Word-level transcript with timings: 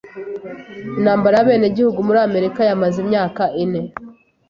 Intambara 0.97 1.35
y'abenegihugu 1.37 1.99
muri 2.07 2.19
Amerika 2.27 2.59
yamaze 2.69 2.97
imyaka 3.05 3.43
ine. 3.63 3.81